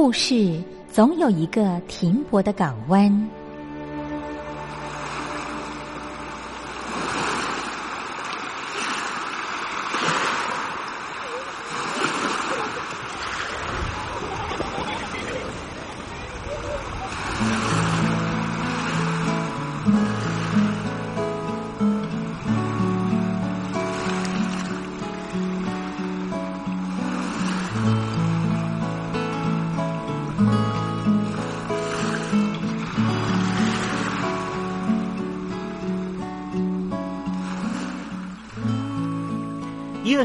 [0.00, 3.28] 故事总有一个停泊的港湾。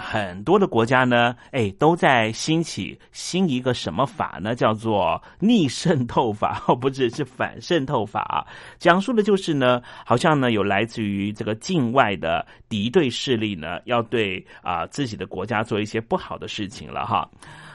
[0.00, 4.54] 很多的国家呢，哎，都在兴起新一个什么法呢？
[4.54, 8.46] 叫做逆渗透法， 哦，不只是反渗透法。
[8.78, 17.28] 讲述的就是呢，好像呢有来自于这个境外的敌对势力呢，要对啊自己的国家做一些不好的事情了哈。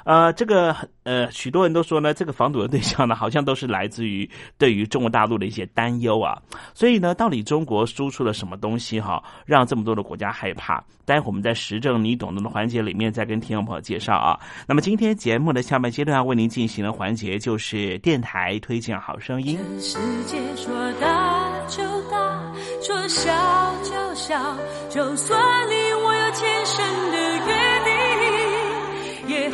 [0.09, 4.27] 呃，这个呃，许多人都说呢，这个防堵的对象呢，好像都是来自于
[4.57, 6.35] 对于中国大陆的一些担忧啊。
[6.73, 10.83] 所以呢，到底中国输出了什么东西哈，让这么多的国家害怕？
[11.05, 14.39] 待会我们在时政你懂得的环节里面再跟听众朋友介绍啊。
[14.67, 19.59] 那么今天节目的下半阶段要为您进行的环节就是电台推荐好声音。
[19.79, 22.51] 世界说大就大，
[22.81, 23.31] 说小
[23.83, 24.57] 就小，
[24.89, 25.39] 就算
[25.69, 25.73] 你
[26.03, 27.53] 我有天生的约
[29.27, 29.49] 定，也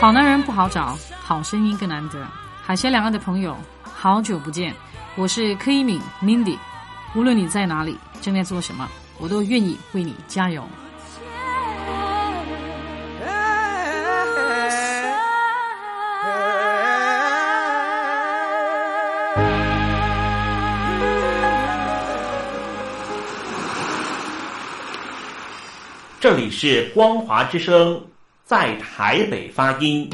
[0.00, 2.26] 好男人不好找，好声音更难得。
[2.62, 4.74] 海峡两岸的朋友，好久不见，
[5.14, 6.56] 我是柯一敏 Mindy。
[7.14, 8.88] 无论你在哪里，正在做什么，
[9.18, 10.66] 我都愿意为你加油。
[26.18, 28.02] 这里是光华之声，
[28.50, 30.10] 在台北发音。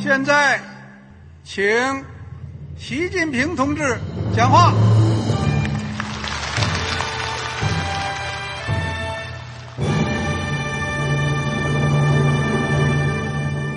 [0.00, 0.60] 现在，
[1.42, 1.66] 请
[2.78, 3.98] 习近平同志
[4.32, 4.72] 讲话。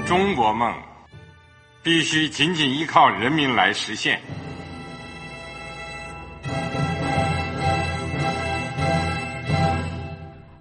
[0.05, 0.71] 中国梦
[1.81, 4.21] 必须紧紧依靠人民来实现。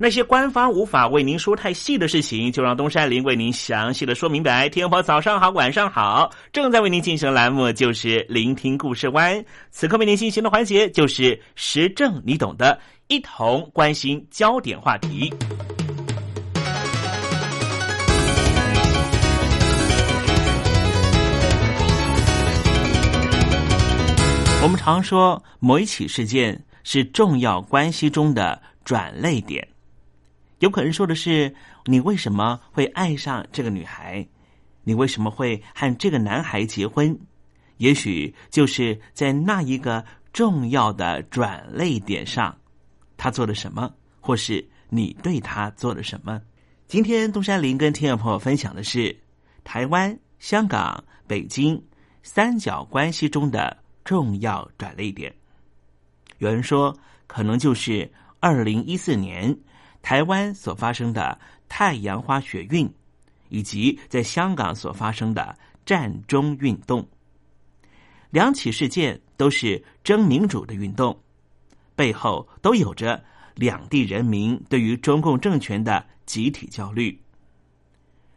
[0.00, 4.68] 那些官方无法为您说太细的事情，就让东山林为您详细的说明白。
[4.68, 9.44] 天婆早上好，晚上好，正在为您进行的栏目就是聆听故事湾。
[9.72, 12.78] 此刻为您进行的环节就是时政，你懂的，
[13.08, 15.32] 一同关心焦点话题。
[24.62, 29.66] 我们常说某一起事件是重要关系中的转泪点。
[30.58, 34.26] 有可能说的是，你为什么会爱上这个女孩？
[34.82, 37.18] 你为什么会和这个男孩结婚？
[37.76, 42.56] 也许就是在那一个重要的转泪点上，
[43.16, 46.40] 他做了什么，或是你对他做了什么？
[46.86, 49.14] 今天东山林跟听众朋友分享的是
[49.62, 51.80] 台湾、香港、北京
[52.22, 55.32] 三角关系中的重要转泪点。
[56.38, 56.96] 有人说，
[57.26, 58.10] 可能就是
[58.40, 59.56] 二零一四年
[60.02, 61.38] 台湾所发生的
[61.68, 62.88] 太阳花学运，
[63.48, 67.06] 以及在香港所发生的战中运动。
[68.30, 71.18] 两起事件都是争民主的运动，
[71.96, 73.22] 背后都有着
[73.54, 76.04] 两地人民对于中共政权的。
[76.28, 77.18] 集体焦虑。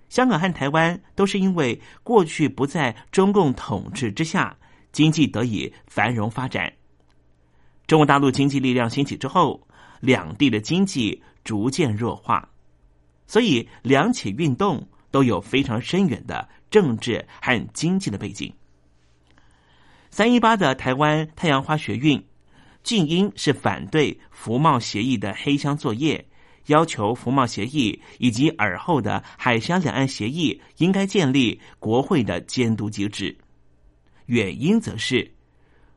[0.08, 4.56] 香港和台湾都是因为过去不在中共统治之下，
[4.94, 6.72] 经济得以繁荣发展。
[7.88, 9.62] 中国大陆经济力量兴起之后，
[10.00, 12.50] 两地的经济逐渐弱化，
[13.28, 18.54] 所以两起运动都有非常深远的政治和经济的背景。
[20.10, 22.24] 三一八的台湾太阳花学运，
[22.84, 26.26] 静因是反对服贸协议的黑箱作业。
[26.68, 33.36] 要求服贸协议以及尔后的海峡两岸协议应该建立国会的监督机制。
[34.28, 35.34] 原因则是，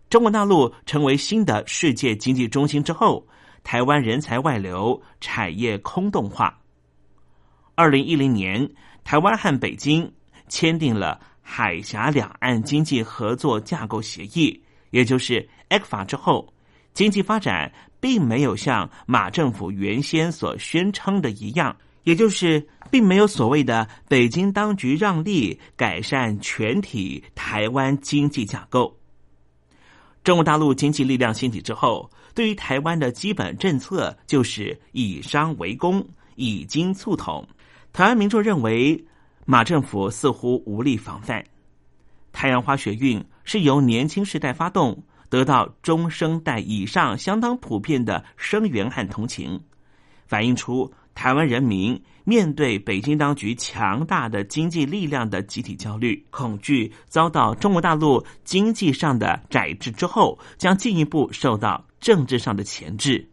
[0.09, 3.29] 中国大陆成为新的世界经济中心之后，
[3.65, 6.61] 台湾人才外流，产业空洞化。
[7.75, 8.71] 二零一零年，
[9.03, 10.13] 台湾和北京
[10.49, 16.55] 签订了海峡两岸经济合作架构协议，也就是 ECFA 之后，
[16.93, 17.73] 经济发展。
[18.05, 28.95] 并没有像马政府原先所宣称的一样，也就是并没有所谓的北京当局让利改善全体台湾经济架构。
[30.23, 37.47] 中国大陆经济力量兴起之后，对于台湾的基本政策就是以商为公，以经促统。
[37.93, 39.03] 台湾民众认为
[39.45, 41.45] 马政府似乎无力防范。
[42.33, 45.03] 太阳花学运是由年轻时代发动。
[45.31, 49.61] 得到中生代以上相当普遍的声援和同情，
[50.29, 63.29] 反映出台湾人民面对北京当局强大的经济力量的集体焦虑、恐惧，遭到中国大陆经济上的宰制之后，将进一步受到政治上的钳制。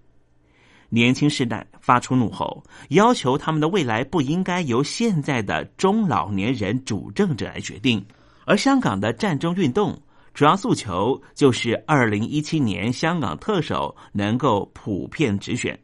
[0.89, 8.05] 年轻世代发出怒吼，要求他们的未来不应该由现在的中老年人主政者来决定，
[8.45, 9.99] 而香港的战争运动。
[10.33, 15.77] 主要诉求就是二零一七年香港特首能够普遍直选。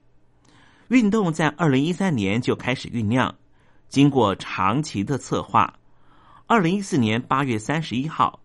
[0.89, 3.36] 运动在二零一三年就开始酝酿，
[3.89, 5.74] 经过长期的策划，
[6.46, 8.39] 二零一四年八月三十一号，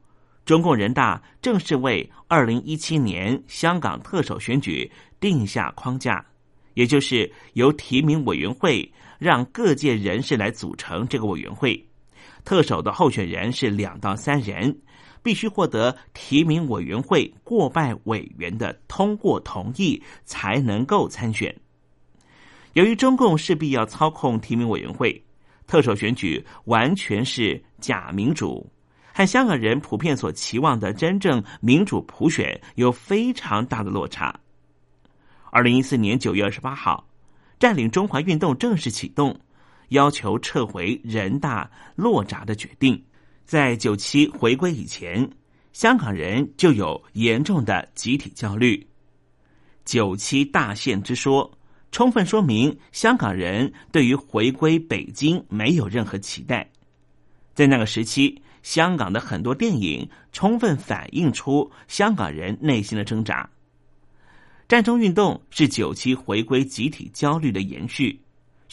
[0.44, 6.25] 中共人大正式为二零一七年香港特首选举定下框架，
[6.75, 11.88] 也就是由提名委员会让各界人士来组成这个委员会，
[12.44, 14.76] 特首的候选人是两到三人。
[15.22, 21.56] 必须获得提名委员会过半委员的通过同意，才能够参选。
[22.74, 25.22] 由于中共势必要操控提名委员会，
[25.66, 28.66] 特首选举完全是假民主，
[29.12, 34.34] 和香港人普遍所期望的真正民主普选有非常大的落差。
[35.50, 37.06] 二零一四年九月二十八号，
[37.58, 39.38] 占领中华运动正式启动，
[39.90, 43.02] 要求撤回人大落闸的决定。
[43.44, 45.28] 在九七回归以前，
[45.74, 48.86] 香港人就有严重的集体焦虑。
[49.84, 51.50] 九七大限之说，
[51.92, 56.68] 充分说明香港人对于回归北京没有任何期待。
[57.54, 63.49] 在那个时期，香港的很多电影充分反映出香港人内心的挣扎。
[64.66, 68.18] 战争运动是九七回归集体焦虑的延续。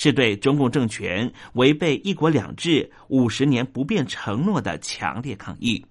[0.01, 5.85] 是对中共政权违背“一国两制”五十年不变承诺的强烈抗议。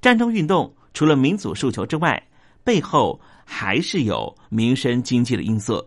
[0.00, 2.28] 战争运动除了民主诉求之外，
[2.62, 3.20] 背后
[3.52, 5.84] 还是有民生经济的因素。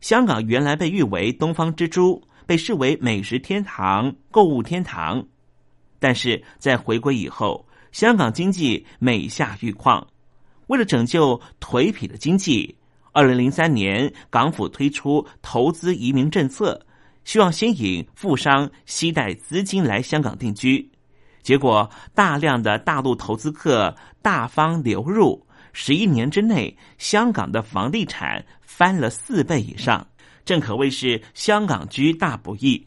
[0.00, 5.24] 香港原来被誉为“东方之珠”，被视为美食天堂、购物天堂，
[6.00, 10.04] 但是在回归以后，香港经济每下愈况。
[10.66, 12.74] 为了拯救颓圮的经济。
[13.12, 16.80] 二零零三年，港府推出投资移民政策，
[17.24, 20.88] 希望吸引富商携带资金来香港定居。
[21.42, 25.44] 结果，大量的大陆投资客大方流入，
[25.80, 30.04] 十一年之内，香港的房地产翻了四倍以上，
[30.44, 32.84] 正可谓是香港居大不易。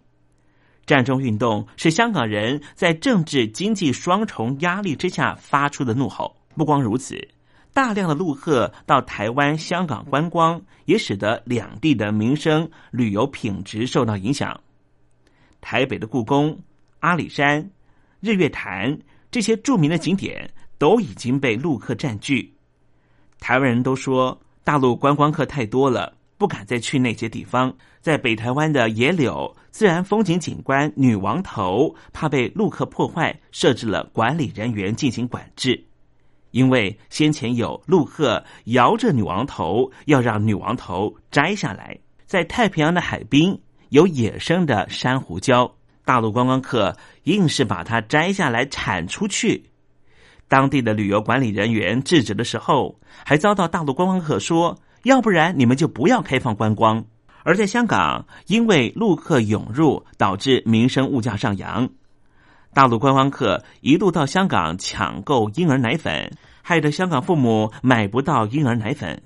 [0.86, 6.36] 战争运动是香港人在政治经济双重压力之下发出的怒吼。
[6.54, 7.18] 不光如此。
[7.72, 14.60] 大量的陆客到台湾、香港观光，也使得两地的民生旅游品质受到影响。
[15.62, 16.60] 台北的故宫、
[17.00, 17.72] 阿里山、
[18.20, 19.00] 日月潭
[19.32, 22.54] 这些著名的景点，都已经被陆客占据。
[23.42, 27.74] 台湾人都说大陆观光客太多了，不敢再去那些地方。
[28.00, 35.84] 在北台湾的野柳自然风景景观女王头，怕被陆客破坏，设置了管理人员进行管制。
[36.52, 41.98] 因为先前有陆客摇着女王头，要让女王头摘下来。
[42.26, 45.72] 在太平洋的海滨有野生的珊瑚礁，
[46.06, 49.71] 大陆观光客硬是把它摘下来铲出去。
[50.52, 57.06] 当地的旅游管理人员制止的时候，还遭到大陆观光客说：“要不然你们就不要开放观光。”
[57.46, 61.88] 而在香港，因为陆客涌入，导致民生物价上扬。
[62.74, 66.30] 大陆观光客一度到香港抢购婴儿奶粉，
[66.62, 69.24] 害得香港父母买不到婴儿奶粉。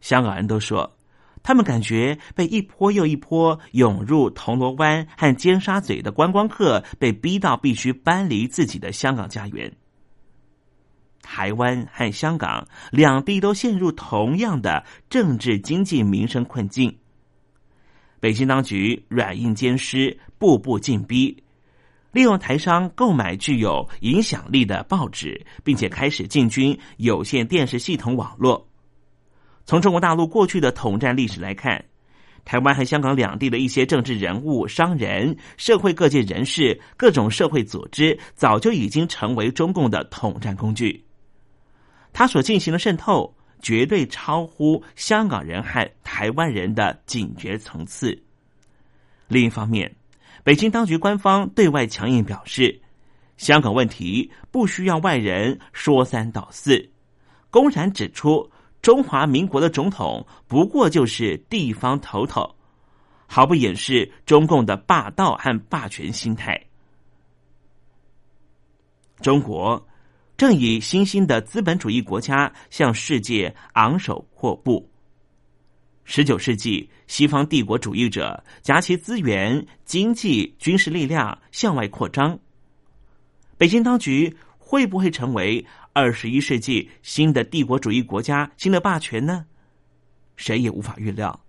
[0.00, 0.96] 香港人都说，
[1.44, 9.72] 他们感觉被一波又一波涌入铜锣湾和尖沙咀的观光客被逼到必须搬离自己的香港家园。
[11.24, 16.94] 台湾和香港两地都陷入同样的政治、经济、民生困境。
[18.20, 21.42] 北京当局软硬兼施，步步进逼。
[22.12, 28.68] 利用台商购买具有影响力的报纸，并且开始进军有线电视系统网络。
[29.66, 31.84] 从中国大陆过去的统战历史来看，
[32.44, 41.04] 台湾和香港两地的一些政治人物、商人、社会各界人士、各种社会组织，早就已经成为中共的统战工具。
[42.14, 48.18] 他所进行的渗透，绝对超乎香港人和台湾人的警觉层次。
[49.26, 49.94] 另一方面，
[50.44, 52.80] 北京当局官方对外强硬表示，
[53.36, 56.88] 香港问题不需要外人说三道四，
[57.50, 58.48] 公然指出
[58.80, 62.54] 中华民国的总统不过就是地方头头，
[63.26, 66.62] 毫不掩饰中共的霸道和霸权心态。
[69.20, 69.84] 中国
[70.36, 74.88] 正以新兴的资本主义国家向世界昂首阔步。
[76.04, 82.38] 十九世纪，西方帝国主义者夹其资源、经济、军事力量向外扩张。
[83.56, 89.46] 北京当局会不会成为二十一世纪新的帝国主义国家、新的霸权呢？
[90.36, 91.40] 谁也无法预料。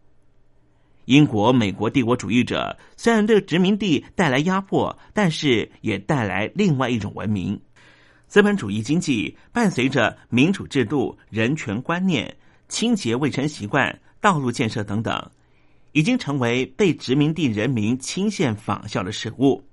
[1.05, 7.59] 英国、美国帝国主义者虽然对殖民地带来压迫，但是也带来另外一种文明。
[8.35, 12.35] 资本主义经济伴随着民主制度、人权观念、
[12.67, 13.97] 清洁卫生习惯。
[14.19, 15.31] 道路建设等等，
[15.93, 19.63] 已经成为被殖民地人民倾羡仿效的事物。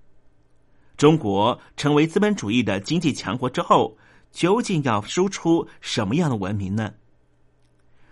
[0.96, 3.98] 中国成为资本主义的经济强国之后，
[4.30, 6.94] 究竟要输出什么样的文明呢？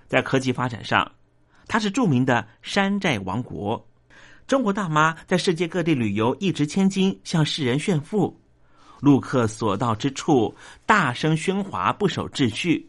[0.09, 1.13] 在科技发展上，
[1.69, 3.89] 它是著名的山寨王国。
[4.49, 8.40] 中国大妈在世界各地旅游，一掷千金，向世人炫富。
[9.01, 10.55] 陆客所到之处，
[10.87, 12.89] 大声喧哗，不守秩序。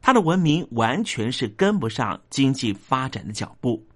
[0.00, 3.86] 他的文明完全是跟不上经济发展的脚步。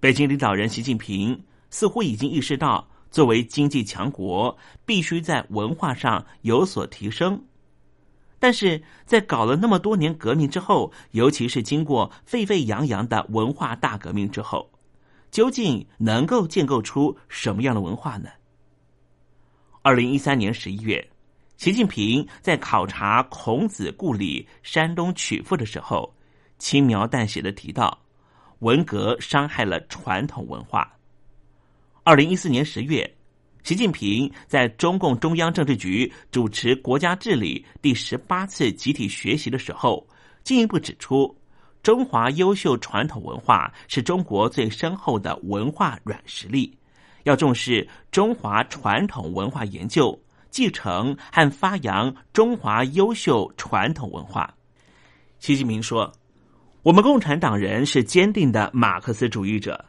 [0.00, 7.44] 北京领导人习近平似乎已经意识到，作为经济强国，必须在文化上有所提升。
[8.38, 14.70] 但是在搞了那么多年革命之后，尤其是经过沸沸扬扬的文化大革命之后，
[15.30, 18.28] 究竟能够建构出什么样的文化呢？
[19.86, 21.06] 二零一三年十一月。
[21.58, 26.10] 习近平在考察孔子故里山东曲阜的时候，
[26.58, 28.02] 轻描淡写的提到，
[28.60, 30.90] 文革伤害了传统文化。
[32.02, 33.14] 二零一四年十月，
[33.62, 40.08] 习近平在中共中央政治局主持国家治理第十八次集体学习的时候，
[40.42, 41.36] 进一步指出，
[41.82, 46.74] 中华优秀传统文化是中国最深厚的文化软实力，
[47.24, 50.18] 要重视中华传统文化研究。
[50.50, 54.54] 继承和发扬中华优秀传统文化。
[55.40, 56.12] 习近平说
[56.84, 59.84] ：“我们共产党人是坚定的马克思主义者，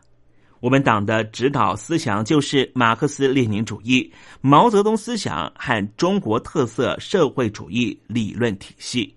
[0.61, 9.15] 我们党的指导思想就是马克思列宁主义、毛泽东思想和中国特色社会主义理论体系。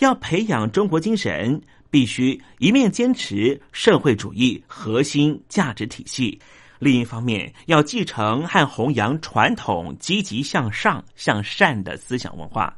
[0.00, 1.58] 要培养中国精神，
[1.90, 6.40] 必须一面坚持社会主义核心价值体系。”
[6.78, 12.76] 另一方面，要继承和弘扬传统积极向上、向善的思想文化，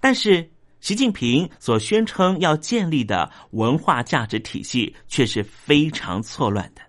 [0.00, 0.50] 但是
[0.80, 6.82] 习近平所宣称要建立的文化价值体系却是非常错乱的。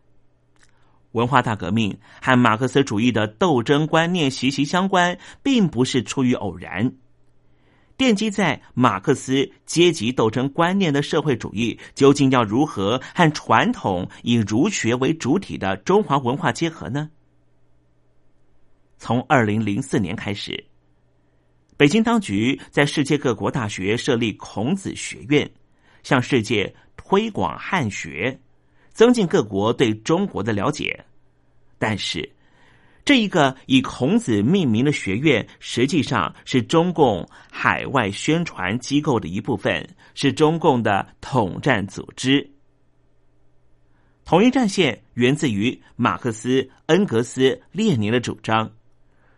[1.12, 6.92] 文化大革命和马克思主义的斗争观念息息相关，并不是出于偶然。
[7.98, 17.10] 奠基在马克思阶级斗争观念的社会主义，究竟要如何和传统以儒学为主体的中华文化结合呢？
[19.00, 20.64] 从二零零四年开始，
[21.76, 25.50] 北京当局在世界各国大学设立孔子学院，
[26.04, 28.40] 向世界推广汉学，
[28.92, 31.04] 增进各国对中国的了解。
[31.80, 32.28] 但是，
[33.08, 42.46] 这一个以孔子命名的学院，实际上是中共海外宣传机构的一部分，是中共的统战组织。
[44.26, 48.70] 统一战线源自于马克思、恩格斯、列宁的主张，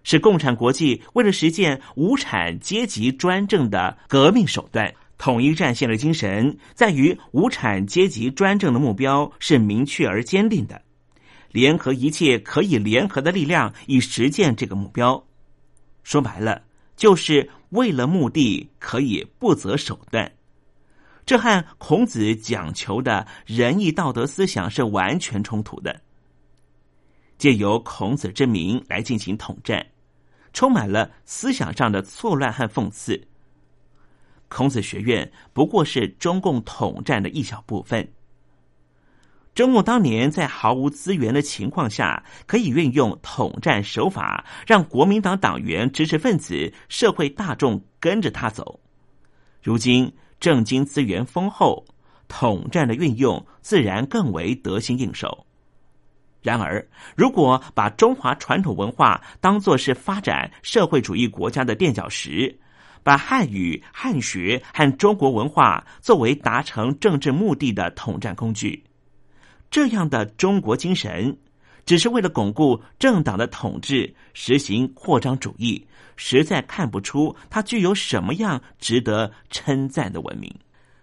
[0.01, 4.91] 是共产国际为了实现无产阶级专政的革命手段。
[5.19, 10.81] 统一战线的精神在于无产阶级专政的目标是明确而坚定的，
[11.51, 15.23] 联合一切可以联合的力量以实现这个目标。
[16.03, 16.63] 说白了，
[16.95, 20.31] 就是为了目的可以不择手段。
[21.25, 26.01] 这和孔子讲求的仁义道德思想是完全冲突的。
[27.37, 29.85] 借由孔子之名来进行统战，
[30.51, 33.27] 充满了思想上的错乱和讽刺。
[34.47, 38.11] 孔子学院不过是中共统战的一小部分。
[39.59, 48.79] 中共当年在毫无资源的情况下，可以运用统战手法，让国民党党员、知识分子、社会大众跟着他走。
[49.61, 50.09] 如今。
[50.39, 51.83] 政经资源丰厚，
[52.29, 55.45] 统战的运用自然更为得心应手。
[56.41, 62.57] 然而，如果把中华传统文化当作是发展社会主义国家的垫脚石，
[63.03, 68.81] 把汉语、汉学和中国文化作为达成政治目的的统战工具，
[69.69, 71.37] 这样的中国精神，
[71.85, 75.85] 只是为了巩固政党的统治，实行扩张主义。
[76.21, 80.53] 实在看不出它具有什么样值得称赞的文明。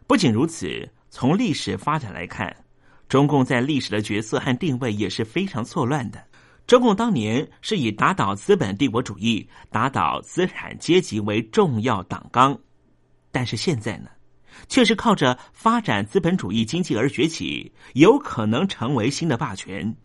[0.06, 2.54] 不仅如此，从历史发展来看，
[3.08, 6.22] 中共在历史的角色和定位也是非常错乱的。
[6.66, 12.58] 中共当年是以打倒资本帝国主义、打倒资产阶级为重要党纲，
[13.32, 14.10] 但是现在呢，
[14.68, 19.96] 却是靠着发展资本主义经济而崛起，有可能成为新的霸权。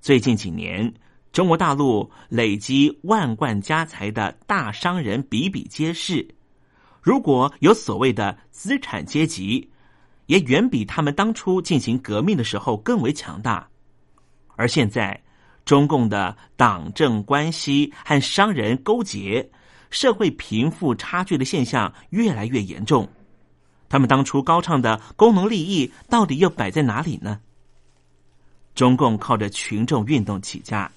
[0.00, 0.92] 最近几年。
[1.32, 6.28] 中国大陆累积万贯家财的大商人比比皆是，
[7.02, 9.68] 如果有所谓的资产阶级，
[10.26, 13.68] 也远比他们当初进行革命的时候更为强大。
[14.54, 15.20] 而现在，
[15.64, 19.50] 中共的党政关系和商人勾结，
[19.90, 23.08] 社会贫富差距的现象越来越严重。
[23.94, 27.40] 他们当初高唱的功能利益，到底又摆在哪里呢？
[28.74, 30.90] 中共靠着群众运动起家。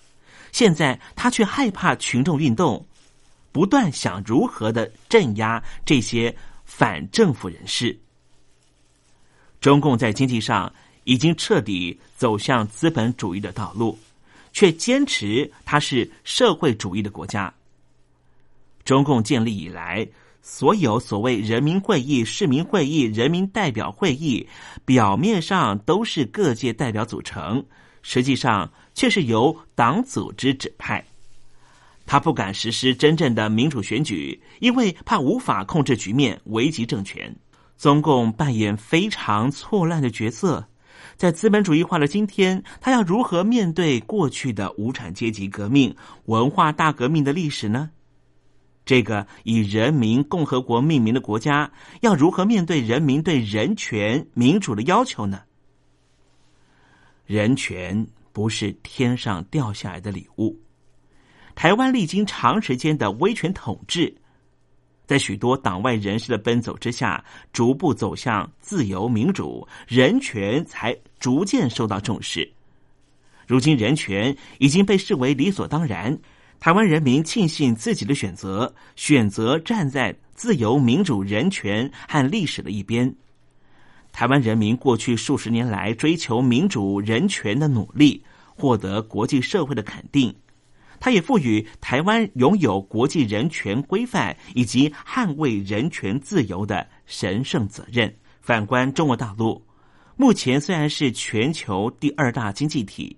[0.51, 2.83] 现在他却害怕群众运动，
[3.51, 7.95] 不断想如何的镇压这些反政府人士。
[9.61, 13.95] 中共在经济上已经彻底走向资本主义的道路，
[14.51, 17.53] 却坚持它是社会主义的国家。
[18.83, 20.07] 中共建立以来，
[20.49, 24.47] 所有所谓人民会议、市民会议、人民代表会议，
[24.85, 27.65] 表面上都是各界代表组成，
[28.01, 28.71] 实际上。
[28.97, 31.05] 却是由党组织指派，
[32.07, 37.35] 他不敢实施真正的民主选举，因为怕无法控制局面，危及政权。
[37.77, 40.67] 中共扮演非常错乱的角色，
[41.15, 47.91] 在资本主义化的今天，他要如何面对过去的无产阶级革命、文化大革命的历史呢？
[48.87, 51.71] 这个以人民共和国命名的国家，
[52.01, 55.43] 要如何面对人民对人权、民主的要求呢？
[57.27, 58.07] 人权。
[58.37, 60.55] 不是天上掉下来的礼物。
[61.55, 64.15] 台湾历经长时间的威权统治，
[65.07, 72.47] 在许多党外人士的奔走之下，逐步走向自由民主，人权才逐渐受到重视。
[73.47, 76.15] 如今，人权已经被视为理所当然。
[76.59, 83.15] 台湾人民庆幸自己的选择，选择站在自由、民主、人权和历史的一边。
[84.11, 88.23] 台湾人民过去数十年来追求民主人权的努力，
[88.55, 90.35] 获得国际社会的肯定。
[90.99, 98.11] 他也赋予台湾拥有国际人权规范以及捍卫人权自由的神圣责任。
[98.41, 99.61] 反观中国大陆，
[100.15, 103.15] 目前虽然是全球第二大经济体，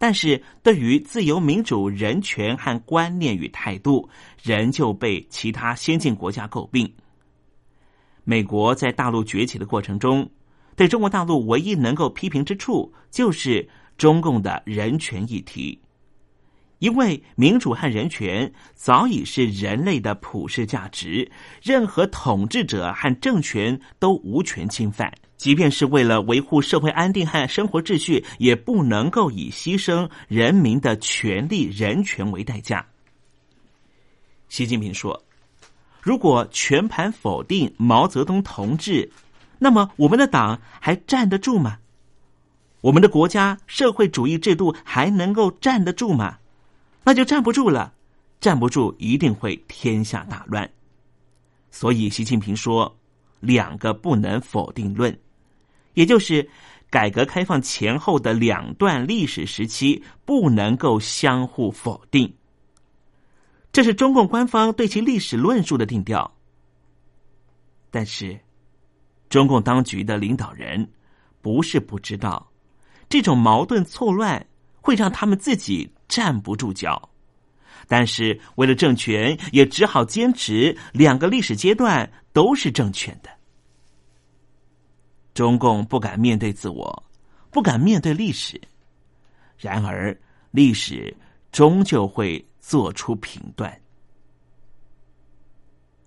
[0.00, 4.08] 但是对于自由、民主、人权和观念与态度，
[4.42, 6.90] 仍旧被其他先进国家诟病。
[8.24, 10.28] 美国在大陆崛起的过程中。
[10.76, 15.78] 对中国大陆唯一能够批评之处，就是中共的人权议题，
[16.78, 21.30] 因为民主和人权早已是人类的普世价值，
[21.62, 32.84] 任何统治者和政权都无权侵犯，即便是为了维护社会安定和生活秩序，也不能够以牺牲人民的权利、人权为代价。
[34.50, 35.24] 习近平说
[36.02, 39.10] ：“如果全盘否定毛泽东同志，
[39.58, 41.78] 那么我们的党还站得住吗？
[42.82, 46.36] 我们的国家社会主义制度还能够站得住吗？
[47.02, 47.94] 那就站不住了，
[48.42, 50.70] 站不住一定会天下大乱。
[51.70, 52.94] 所以，习近平说
[53.40, 55.18] 两个不能否定论，
[55.94, 56.48] 也就是
[56.88, 62.34] 改革开放前后的两段历史时期不能够相互否定。
[63.72, 66.36] 这是中共官方对其历史论述的定调。
[67.90, 68.38] 但是，
[69.28, 70.90] 中共当局的领导人
[71.40, 72.50] 不是不知道。
[73.08, 74.46] 这种矛盾错乱
[74.80, 77.10] 会让他们自己站不住脚，
[77.88, 83.30] 但是为了政权，也只好坚持两个历史阶段都是正确的。
[85.40, 87.02] 中共不敢面对自我，
[87.50, 88.60] 不敢面对历史，
[89.56, 90.14] 然而
[90.50, 91.16] 历史
[91.50, 93.74] 终究会做出评断。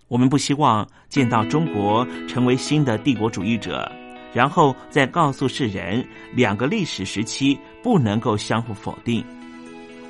[0.08, 3.92] 我们不希望见到中国成为新的帝国主义者。
[4.32, 9.26] 然后再告诉世人，两个历史时期不能够相互否定。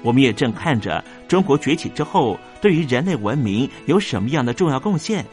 [0.01, 5.25] 我们也正看着中国崛起之后，对于人类文明有什么样的重要贡献。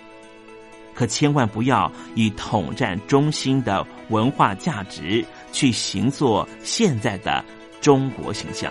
[1.00, 7.42] 可千万不要以统战中心的文化价值去行作现在的
[7.80, 8.70] 中国形象。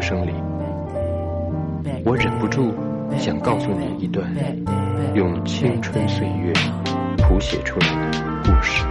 [0.00, 0.32] 声里，
[2.04, 2.74] 我忍不住
[3.18, 4.26] 想告诉你一段
[5.14, 6.52] 用青春岁月
[7.18, 8.84] 谱写出来的故事，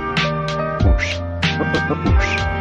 [0.79, 1.21] 故事，
[1.59, 2.60] 故事，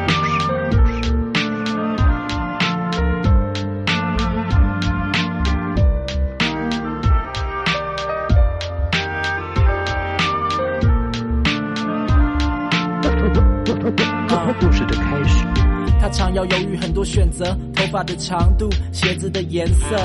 [16.31, 17.45] 他常要犹豫很多选择。
[17.75, 19.97] 头发的长度，鞋子的颜色，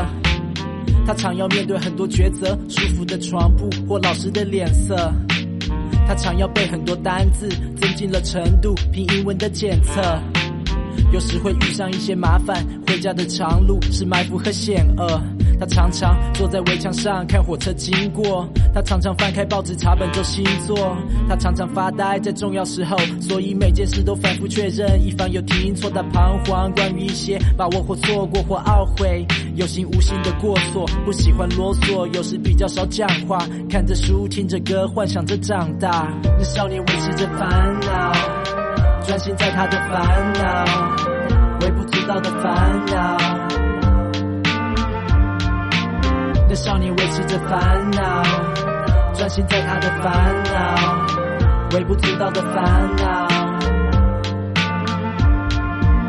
[1.05, 4.95] 他常要面对很多抉择，舒服的床铺或老师的脸色，
[6.07, 7.47] 他常要背很多单字，
[7.79, 10.01] 增进了程度，拼英文的检测，
[11.13, 15.21] 有时会遇上一些麻烦，回家的长路是埋伏和险恶。
[15.59, 20.97] 他常常坐在围墙上看火车经过，他常常翻开报纸查本周星座，
[21.29, 25.89] 他常常发呆在重要时候，所以每件事都反复确认，以防有听错。
[25.89, 36.11] 他彷徨关于一些把握或错过或懊悔，有心无心的过错，不喜欢啰嗦，有时比较少讲话，看着书听着歌，幻想着长大。
[36.37, 38.11] 那少年维持着烦恼，
[39.07, 40.65] 专心在他的烦恼，
[41.61, 43.17] 微不足道的烦恼。
[46.47, 48.23] 那少年维持着烦恼，
[49.15, 53.27] 专心在他的烦恼，微不足道的烦恼。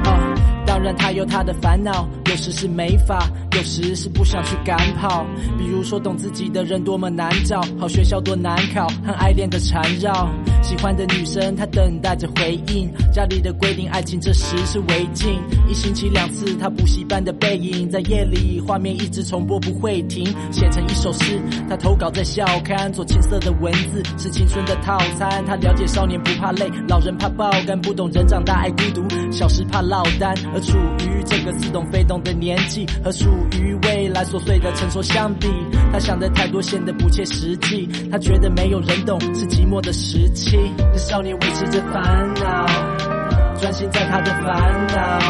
[0.04, 0.34] 哦
[0.66, 5.24] 当然，他有他的烦恼，有时是没法，有时是不想去赶跑。
[5.58, 10.28] 比如说，懂自己的人多么难找，好学校多难考，和爱恋的缠绕。
[10.62, 12.92] 喜欢的女生，她等待着回应。
[13.10, 15.40] 家里的规定，爱情这时是违禁。
[15.66, 21.40] 一星期两次，她补习班的背影，在夜里画面一直重播不会停，写成一首诗。
[21.70, 25.42] 她投稿在校刊，做青涩的文字，是青春的套餐。
[25.46, 30.34] 她了解少年不怕累，老人怕爆肝，不懂人长大爱孤独，小时怕落单。
[30.52, 35.48] 而处于这个似懂非懂的年纪，和属于未来琐碎的成熟相比，
[35.92, 37.88] 他想的太多，显得不切实际。
[38.10, 40.58] 他觉得没有人懂，是寂寞的时期。
[40.92, 42.02] 这少年维持着烦
[42.34, 42.66] 恼，
[43.60, 45.20] 专心在他的烦恼，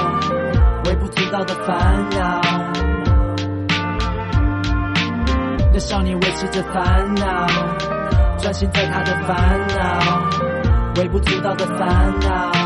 [0.86, 2.40] 微不足道的烦恼。
[5.70, 7.46] 那少年维持着烦恼，
[8.38, 12.65] 专心在他的烦恼，微不足道的烦恼。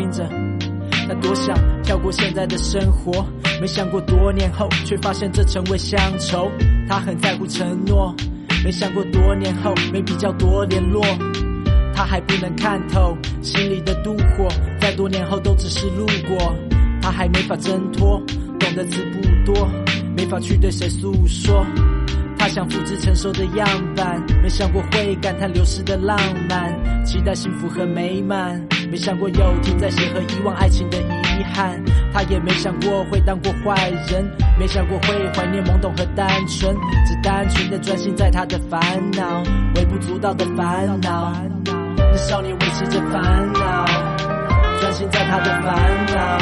[0.00, 0.26] 听着，
[1.06, 3.26] 他多想跳过现在的生活，
[3.60, 6.50] 没想过多年后，却发现这成为乡愁。
[6.88, 8.14] 他很在乎承诺，
[8.64, 11.02] 没想过多年后，没比较多联络。
[11.94, 14.48] 他还不能看透心里的妒火，
[14.80, 16.56] 在多年后都只是路过。
[17.02, 18.22] 他还没法挣脱，
[18.58, 19.68] 懂的词不多，
[20.16, 21.66] 没法去对谁诉说。
[22.38, 31.80] 他想复制成熟的样板，没想过会感叹流逝的浪漫，期待幸福和美满，没想过有天再写和遗忘爱情的遗憾。
[32.12, 36.74] 他也没想过会当过坏人，没想过会怀念懵懂和单纯，
[37.06, 38.80] 只单纯的专心在他的烦
[39.12, 39.44] 恼，
[39.76, 41.32] 微不足道的烦恼。
[41.96, 43.86] 那少年维持着烦恼，
[44.80, 46.38] 专心在他的烦恼，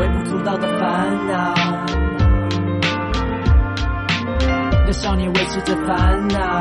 [0.00, 1.54] 微不足道的烦恼。
[4.86, 6.60] 那少年维持着烦恼，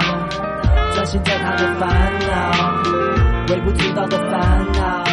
[0.94, 1.90] 专心在他的烦
[2.28, 4.40] 恼，微不足道的烦
[4.74, 5.04] 恼。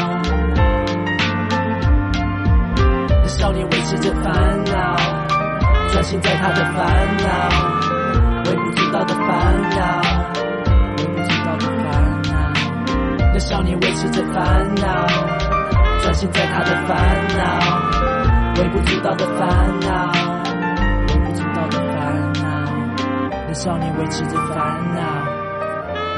[3.09, 4.33] 那少年维持着烦
[4.65, 4.97] 恼，
[5.93, 6.77] 专心在他的烦
[7.19, 7.29] 恼，
[8.47, 9.27] 微不足道的烦
[9.71, 10.01] 恼，
[10.99, 12.33] 微不足道的烦恼。
[13.33, 15.07] 那少年维持着烦恼，
[16.03, 16.97] 专心在他的烦
[17.37, 17.43] 恼，
[18.63, 20.13] 微不足道的烦恼。
[21.09, 22.49] 微不足道的烦恼
[23.49, 24.57] 那少年维持着烦
[24.95, 25.01] 恼，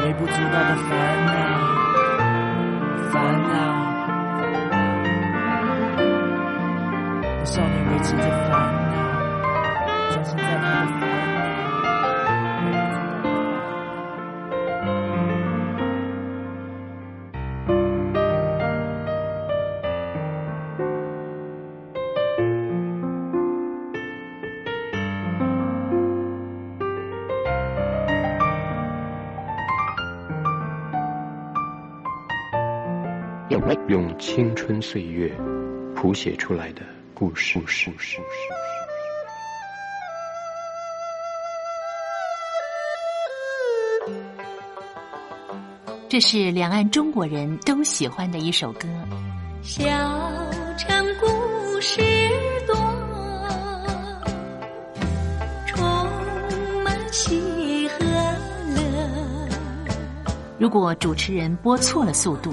[0.05, 0.91] 微不足道的烦
[1.27, 1.33] 恼，
[3.13, 3.53] 烦恼。
[7.45, 8.51] 少年维持着烦
[8.91, 8.95] 恼，
[10.11, 10.65] 专心在他
[10.99, 11.12] 的
[34.65, 35.29] 春岁月
[35.93, 37.59] 谱写出来的故事。
[37.59, 37.91] 故事
[46.09, 48.87] 这是两岸中国人都喜欢的一首歌。
[49.65, 49.83] 小
[50.79, 52.01] 城故事
[52.65, 52.77] 多，
[55.67, 55.85] 充
[56.85, 58.05] 满喜和
[58.77, 59.49] 乐。
[60.57, 62.53] 如果主持人播错了速度，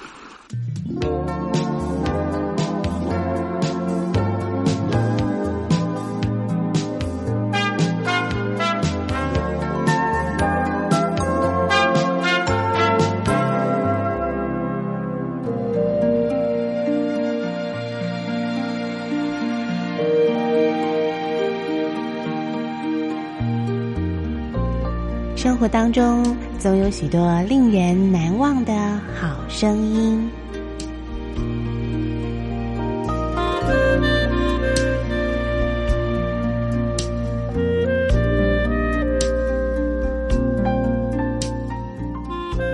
[27.01, 28.71] 许多令人难忘的
[29.19, 30.29] 好声音。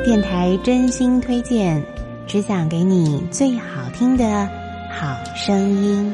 [0.03, 1.81] 电台真心推荐，
[2.27, 4.45] 只想给你最好听的
[4.91, 6.13] 好声音。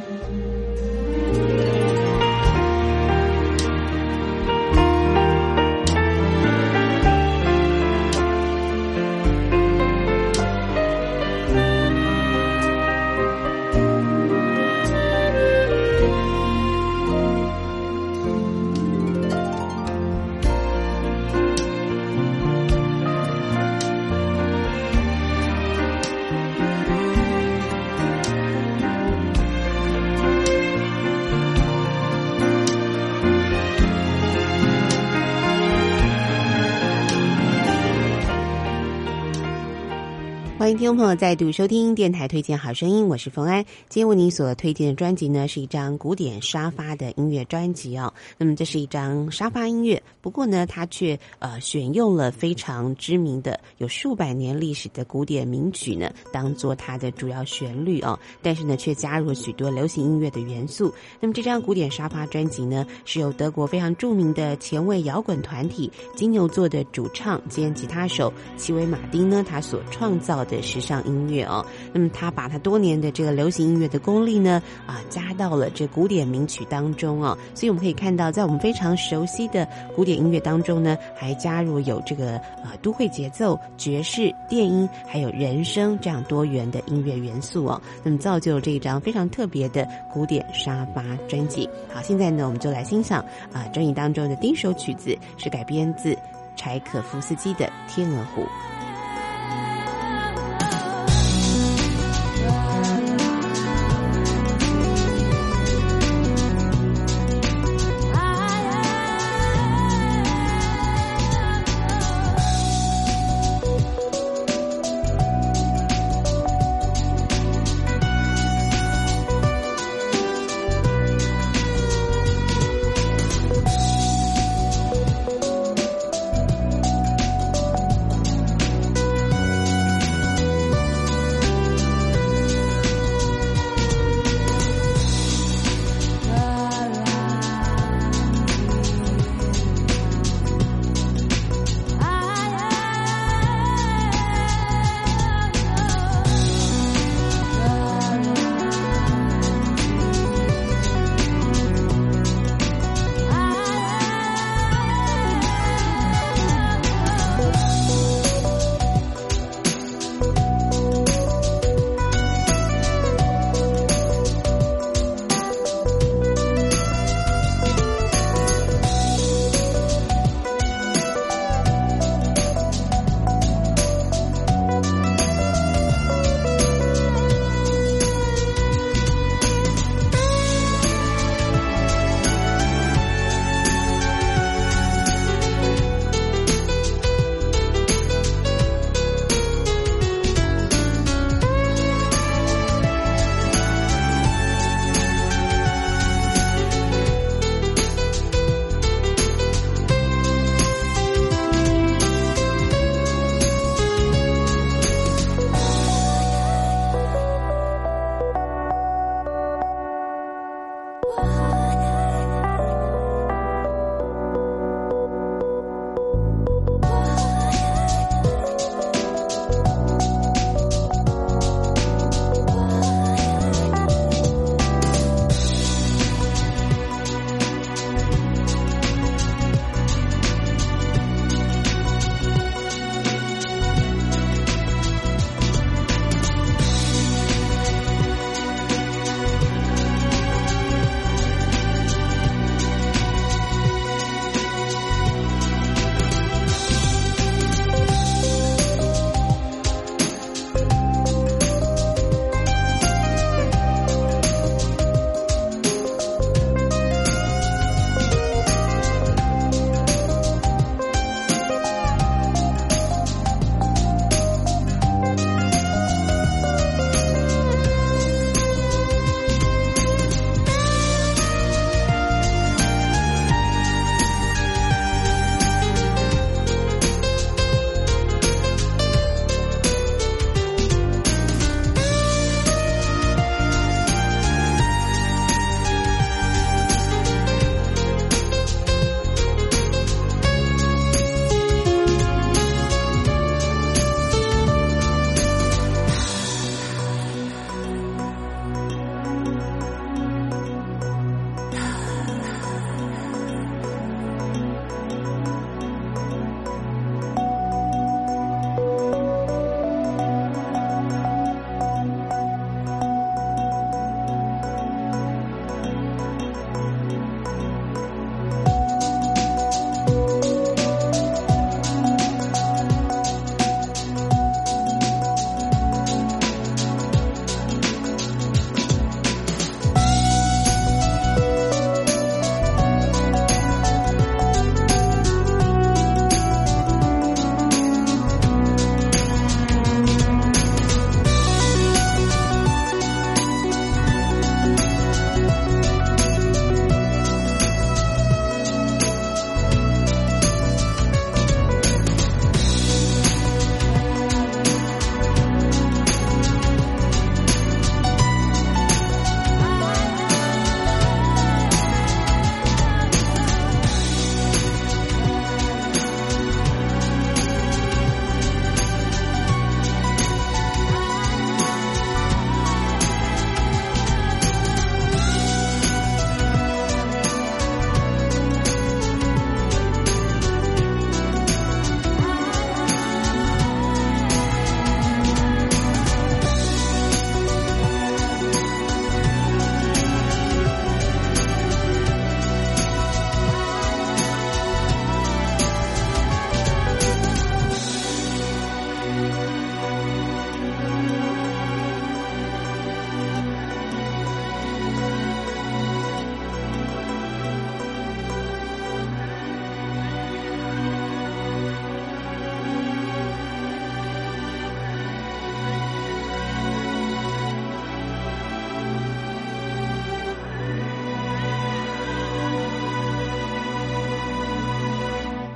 [40.96, 43.64] 朋友再度收听电台推荐好声音，我是冯安。
[43.90, 48.14] 今天为您所推荐的专辑呢，是一张古典沙发的音乐专辑哦。
[48.38, 58.20] 那么这是一张沙发音乐，不过呢，它却呃选用了非常知名的、有数百年历史的古典名曲呢，当做它的主要旋律哦。
[58.42, 60.94] 但是呢，却加入了许多流行音乐的元素。
[61.20, 71.66] 那么这张古典沙发专辑呢，是由德国非常著名的前卫摇滚团体金牛座的主唱兼吉他手齐维马丁呢，他所创造的是上音乐哦。
[71.94, 77.38] 那么他把他多年的这个流行音乐的功力呢，啊，加到了这古典名曲当中哦。
[77.56, 79.66] 所以我们可以看到，在我们非常熟悉的
[79.96, 87.82] 古典音乐当中呢，还加入有这个呃都会节奏、爵士、电音，还有人声这样多元的音乐元素哦。
[88.04, 91.70] 那么造就了这一张非常特别的古典沙发专辑。
[91.94, 93.24] 好，现在呢，我们就来欣赏
[93.54, 96.18] 啊专辑当中的第一首曲子，是改编自
[96.56, 98.42] 柴可夫斯基的《天鹅湖》。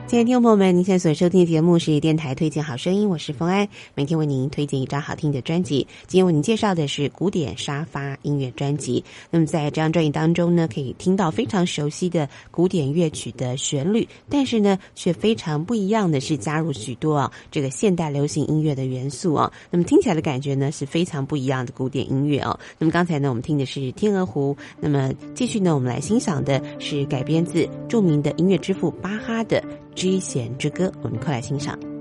[0.08, 5.86] 亲爱的听众朋友们，您现在所收听的节目是电台推荐好声音，我是冯安，每天为您推荐一张好听的专辑。
[6.08, 9.04] 今天为您介绍的是古典沙发音乐专辑。
[9.30, 19.52] 那么在这张专辑当中呢，可以听到非常熟悉的古典乐曲的旋律，但是呢，却非常不一样的是加入许多啊这个现代流行音乐的元素啊。
[19.70, 22.58] 那么听起来的感觉呢是非常不一样的古典音乐哦。
[22.80, 29.62] 那么刚才呢，我们听的是《天鹅湖》，那么继续呢，我们来欣赏的是改编自著名的音乐之父巴哈的。
[29.98, 31.97] 《G 弦之歌》，我们快来欣赏。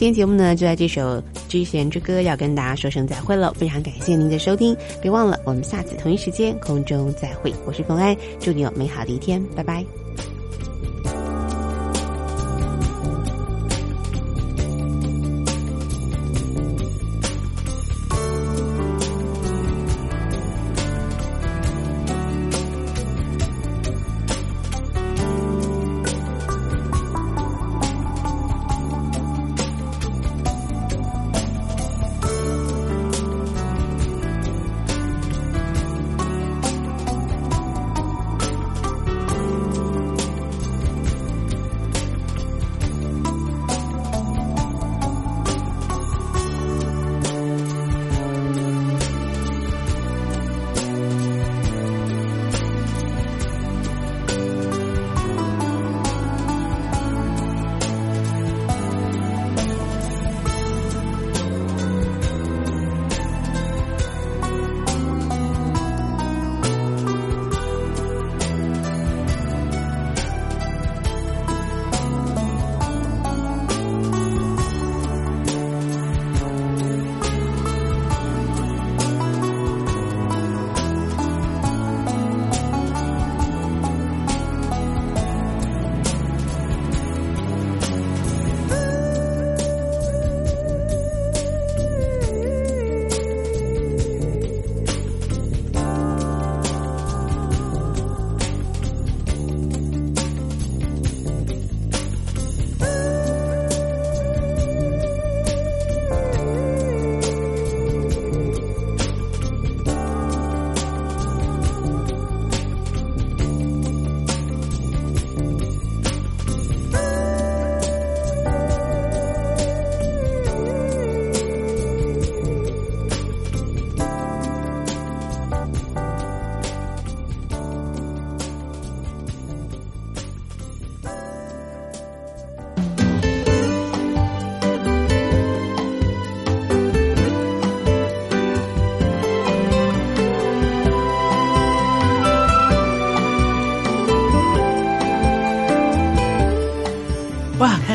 [0.00, 3.52] 今天节目呢，就在这首《知弦之歌》要跟大家说声再会了。
[3.52, 7.52] 非常感谢您的收听，别忘了我们下次同一时间空中再会。
[7.66, 9.84] 我是冯安，祝你有美好的一天，拜拜。